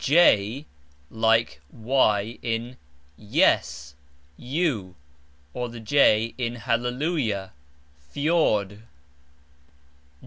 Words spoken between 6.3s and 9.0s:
in halleluJah, fJord.